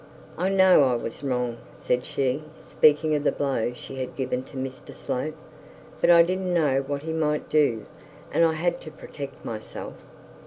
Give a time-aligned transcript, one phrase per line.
[0.35, 4.57] 'I know I was wrong,' said she, speaking of the blow she had given to
[4.57, 5.35] Mr Slope;
[6.01, 7.85] 'but I didn't know what he might do,
[8.31, 9.93] and I had to protect myself.'